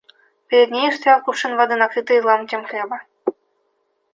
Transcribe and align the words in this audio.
Перед 0.49 0.69
нею 0.75 0.91
стоял 0.93 1.19
кувшин 1.25 1.51
воды, 1.57 1.75
накрытый 1.81 2.19
ломтем 2.25 2.61
хлеба. 2.69 2.97